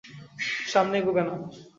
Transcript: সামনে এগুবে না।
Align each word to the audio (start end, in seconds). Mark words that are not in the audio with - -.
সামনে 0.67 0.95
এগুবে 1.01 1.21
না। 1.27 1.33